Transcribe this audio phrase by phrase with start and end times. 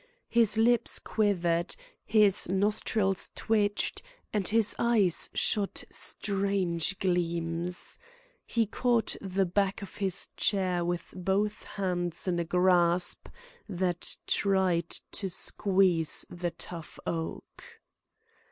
[0.29, 4.01] His lips quivered, his nostrils twitched,
[4.33, 7.99] and his eyes shot strange gleams.
[8.47, 13.27] He caught the back of his chair with both hands in a grasp
[13.69, 17.63] that tried to squeeze the tough oak.